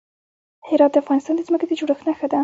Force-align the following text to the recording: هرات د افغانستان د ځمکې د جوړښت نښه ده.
هرات 0.69 0.91
د 0.93 0.97
افغانستان 1.03 1.33
د 1.35 1.41
ځمکې 1.47 1.65
د 1.67 1.71
جوړښت 1.79 2.03
نښه 2.07 2.27
ده. 2.31 2.39